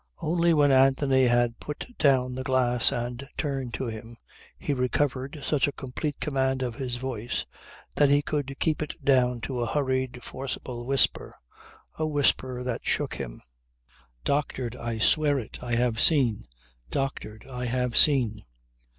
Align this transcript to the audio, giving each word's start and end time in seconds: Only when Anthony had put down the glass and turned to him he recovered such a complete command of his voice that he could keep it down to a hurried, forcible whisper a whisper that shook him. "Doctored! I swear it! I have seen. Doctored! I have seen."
Only 0.23 0.51
when 0.51 0.71
Anthony 0.71 1.25
had 1.25 1.59
put 1.59 1.95
down 1.99 2.33
the 2.33 2.43
glass 2.43 2.91
and 2.91 3.29
turned 3.37 3.75
to 3.75 3.85
him 3.85 4.17
he 4.57 4.73
recovered 4.73 5.37
such 5.43 5.67
a 5.67 5.71
complete 5.71 6.19
command 6.19 6.63
of 6.63 6.73
his 6.73 6.95
voice 6.95 7.45
that 7.97 8.09
he 8.09 8.23
could 8.23 8.57
keep 8.59 8.81
it 8.81 8.95
down 9.05 9.41
to 9.41 9.59
a 9.59 9.71
hurried, 9.71 10.23
forcible 10.23 10.87
whisper 10.87 11.35
a 11.99 12.07
whisper 12.07 12.63
that 12.63 12.83
shook 12.83 13.13
him. 13.17 13.43
"Doctored! 14.23 14.75
I 14.75 14.97
swear 14.97 15.37
it! 15.37 15.59
I 15.61 15.75
have 15.75 16.01
seen. 16.01 16.47
Doctored! 16.89 17.45
I 17.47 17.65
have 17.67 17.95
seen." 17.95 18.45